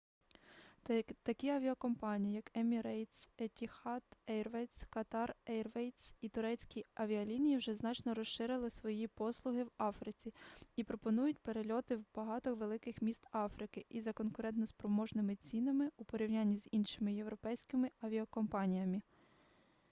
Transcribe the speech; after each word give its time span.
такі 1.23 1.49
авіакомпанії 1.49 2.35
як 2.35 2.51
емірейтс 2.53 3.29
етіхад 3.37 4.03
ейрвейз 4.29 4.69
катар 4.89 5.35
ейрвейз 5.49 6.13
і 6.21 6.29
турецькі 6.29 6.85
авіалінії 6.95 7.57
вже 7.57 7.75
значно 7.75 8.13
розширили 8.13 8.69
свої 8.69 9.07
послуги 9.07 9.63
в 9.63 9.69
африці 9.77 10.33
і 10.75 10.83
пропонують 10.83 11.39
перельоти 11.39 11.95
в 11.95 12.03
багато 12.15 12.55
великих 12.55 13.01
міст 13.01 13.27
африки 13.31 13.85
за 14.01 14.13
конкурентоспроможними 14.13 15.35
цінами 15.35 15.91
у 15.97 16.03
порівнянні 16.03 16.57
з 16.57 16.67
іншими 16.71 17.13
європейськими 17.13 17.89
авіакомпаніями 18.01 19.01